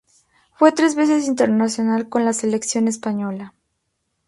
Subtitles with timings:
[0.55, 3.53] Fue tres veces internacional con la selección española.